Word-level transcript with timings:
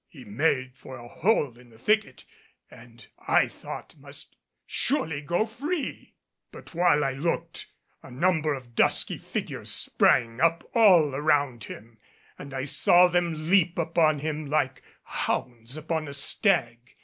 He 0.07 0.25
made 0.25 0.75
for 0.75 0.95
a 0.97 1.07
hole 1.07 1.59
in 1.59 1.69
the 1.69 1.77
thicket, 1.77 2.25
and 2.71 3.05
I 3.27 3.47
thought 3.47 3.95
must 3.99 4.35
surely 4.65 5.21
go 5.21 5.45
free. 5.45 6.15
But 6.51 6.73
while 6.73 7.03
I 7.03 7.11
looked, 7.11 7.67
a 8.01 8.09
number 8.09 8.55
of 8.55 8.73
dusky 8.73 9.19
figures 9.19 9.69
sprang 9.71 10.39
up 10.41 10.67
all 10.73 11.13
around 11.13 11.65
him, 11.65 11.99
and 12.39 12.51
I 12.51 12.65
saw 12.65 13.09
them 13.09 13.51
leap 13.51 13.77
upon 13.77 14.17
him 14.17 14.47
like 14.47 14.81
hounds 15.03 15.77
upon 15.77 16.07
a 16.07 16.15
stag. 16.15 16.95